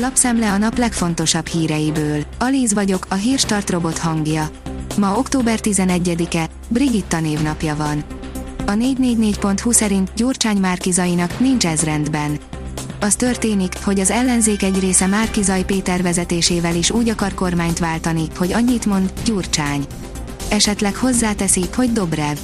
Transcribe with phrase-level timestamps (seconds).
[0.00, 2.24] Lapszemle a nap legfontosabb híreiből.
[2.38, 4.50] Alíz vagyok, a hírstart robot hangja.
[4.98, 8.04] Ma október 11-e, Brigitta névnapja van.
[8.66, 12.38] A 444.hu szerint Gyurcsány Márkizainak nincs ez rendben.
[13.00, 18.24] Az történik, hogy az ellenzék egy része Márkizai Péter vezetésével is úgy akar kormányt váltani,
[18.36, 19.86] hogy annyit mond, Gyurcsány.
[20.48, 22.36] Esetleg hozzáteszi, hogy Dobrev.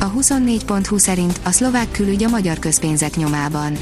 [0.00, 3.76] A 24.hu szerint a szlovák külügy a magyar közpénzek nyomában.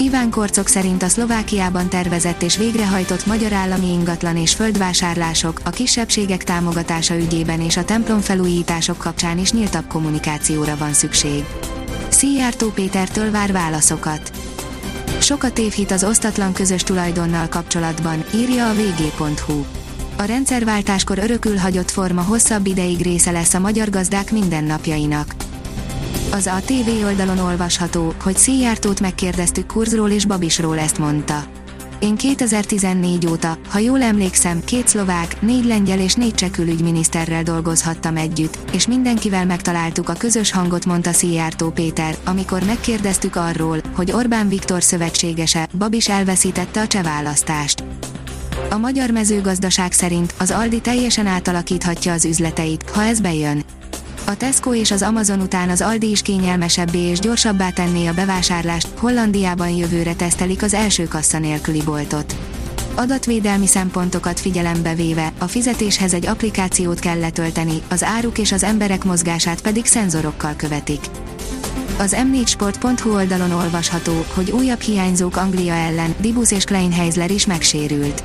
[0.00, 6.44] Iván Korcok szerint a Szlovákiában tervezett és végrehajtott magyar állami ingatlan és földvásárlások, a kisebbségek
[6.44, 11.44] támogatása ügyében és a templom felújítások kapcsán is nyíltabb kommunikációra van szükség.
[12.08, 14.30] Szijjártó Pétertől vár válaszokat.
[15.20, 19.64] Sokat évhit az osztatlan közös tulajdonnal kapcsolatban, írja a vg.hu.
[20.16, 25.34] A rendszerváltáskor örökül hagyott forma hosszabb ideig része lesz a magyar gazdák mindennapjainak.
[26.30, 31.44] Az a TV oldalon olvasható, hogy Szijjártót megkérdeztük Kurzról és Babisról ezt mondta.
[31.98, 38.16] Én 2014 óta, ha jól emlékszem, két szlovák, négy lengyel és négy cseh külügyminiszterrel dolgozhattam
[38.16, 44.48] együtt, és mindenkivel megtaláltuk a közös hangot, mondta Szijjártó Péter, amikor megkérdeztük arról, hogy Orbán
[44.48, 47.84] Viktor szövetségese, Babis elveszítette a cseh választást.
[48.70, 53.64] A magyar mezőgazdaság szerint az Aldi teljesen átalakíthatja az üzleteit, ha ez bejön.
[54.28, 58.88] A Tesco és az Amazon után az Aldi is kényelmesebbé és gyorsabbá tenné a bevásárlást,
[58.96, 62.36] Hollandiában jövőre tesztelik az első kassa nélküli boltot.
[62.94, 69.04] Adatvédelmi szempontokat figyelembe véve, a fizetéshez egy applikációt kell letölteni, az áruk és az emberek
[69.04, 71.00] mozgását pedig szenzorokkal követik.
[71.98, 78.22] Az m4sport.hu oldalon olvasható, hogy újabb hiányzók Anglia ellen, Dibus és Kleinheisler is megsérült.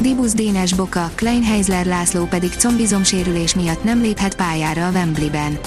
[0.00, 5.58] Dibus Dénes Boka, Kleinheisler László pedig combizomsérülés miatt nem léphet pályára a Wembleyben.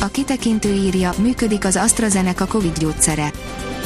[0.00, 3.32] A kitekintő írja, működik az AstraZeneca Covid gyógyszere.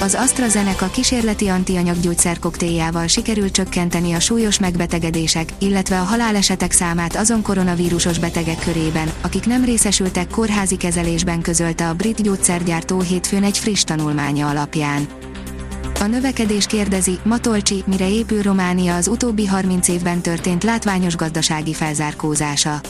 [0.01, 1.97] Az AstraZeneca kísérleti antianyag
[2.41, 9.47] koktéljával sikerült csökkenteni a súlyos megbetegedések, illetve a halálesetek számát azon koronavírusos betegek körében, akik
[9.47, 15.26] nem részesültek kórházi kezelésben közölte a brit gyógyszergyártó hétfőn egy friss tanulmánya alapján.
[16.07, 22.81] A növekedés kérdezi, Matolcsi, mire épül Románia az utóbbi 30 évben történt látványos gazdasági felzárkózása.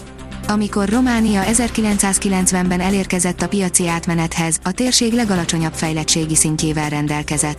[0.49, 7.59] Amikor Románia 1990-ben elérkezett a piaci átmenethez, a térség legalacsonyabb fejlettségi szintjével rendelkezett.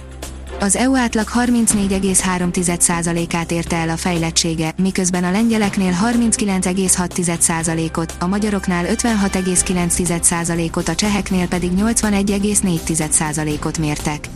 [0.59, 10.87] Az EU átlag 34,3%-át érte el a fejlettsége, miközben a lengyeleknél 39,6%-ot, a magyaroknál 56,9%-ot,
[10.87, 14.29] a cseheknél pedig 81,4%-ot mértek.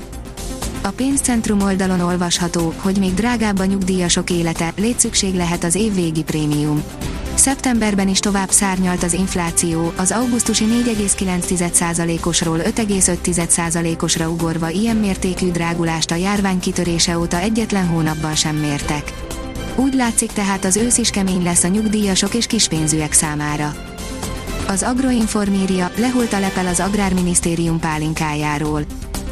[0.84, 6.84] A pénzcentrum oldalon olvasható, hogy még drágább a nyugdíjasok élete, létszükség lehet az évvégi prémium.
[7.34, 16.16] Szeptemberben is tovább szárnyalt az infláció, az augusztusi 4,9%-osról 5,5%-osra ugorva ilyen mértékű drágulást a
[16.16, 19.14] járvány kitörése óta egyetlen hónapban sem mértek.
[19.76, 23.74] Úgy látszik tehát az ősz is kemény lesz a nyugdíjasok és kispénzűek számára.
[24.68, 28.86] Az Agroinformíria lehult a lepel az Agrárminisztérium pálinkájáról.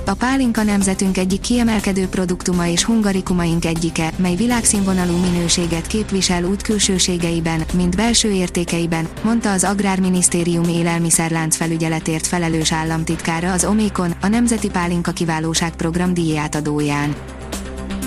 [0.10, 7.64] A pálinka nemzetünk egyik kiemelkedő produktuma és hungarikumaink egyike, mely világszínvonalú minőséget képvisel úgy külsőségeiben,
[7.74, 15.12] mint belső értékeiben, mondta az Agrárminisztérium élelmiszerlánc felügyeletért felelős államtitkára az Omikon, a Nemzeti Pálinka
[15.12, 17.16] Kiválóság Program díjátadóján.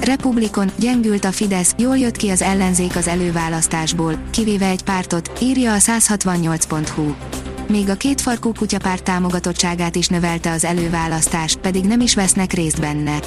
[0.01, 5.73] Republikon, gyengült a Fidesz, jól jött ki az ellenzék az előválasztásból, kivéve egy pártot, írja
[5.73, 7.15] a 168.hu
[7.73, 13.19] még a kétfarkú kutyapárt támogatottságát is növelte az előválasztás, pedig nem is vesznek részt benne.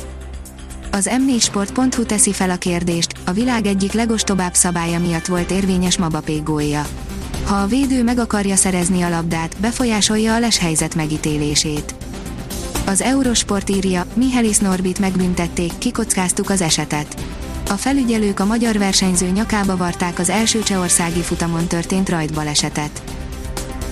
[0.91, 6.38] Az m4sport.hu teszi fel a kérdést, a világ egyik legostobább szabálya miatt volt érvényes Mabapé
[6.38, 6.85] gólja.
[7.45, 11.95] Ha a védő meg akarja szerezni a labdát, befolyásolja a leshelyzet megítélését.
[12.85, 17.22] Az Eurosport írja, Mihelis Norbit megbüntették, kikockáztuk az esetet.
[17.69, 23.03] A felügyelők a magyar versenyző nyakába varták az első csehországi futamon történt rajtbalesetet.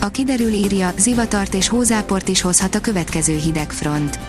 [0.04, 4.20] A kiderül írja, zivatart és hózáport is hozhat a következő hidegfront.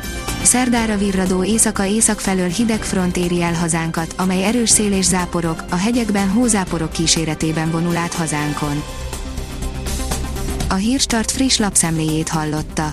[0.43, 6.29] Szerdára virradó éjszaka-észak felől hidegfront éri el hazánkat, amely erős szél és záporok, a hegyekben
[6.29, 8.83] hózáporok kíséretében vonul át hazánkon.
[10.69, 12.93] A Hírstart friss lapszemléjét hallotta.